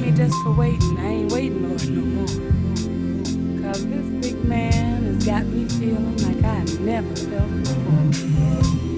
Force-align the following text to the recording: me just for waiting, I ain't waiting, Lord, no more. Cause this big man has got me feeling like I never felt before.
me 0.00 0.10
just 0.12 0.34
for 0.42 0.52
waiting, 0.52 0.98
I 0.98 1.06
ain't 1.06 1.32
waiting, 1.32 1.68
Lord, 1.68 1.88
no 1.90 2.02
more. 2.02 3.72
Cause 3.72 3.86
this 3.86 4.06
big 4.32 4.44
man 4.44 5.04
has 5.04 5.26
got 5.26 5.44
me 5.46 5.68
feeling 5.68 6.16
like 6.18 6.44
I 6.44 6.64
never 6.80 7.14
felt 7.16 7.62
before. 7.62 8.95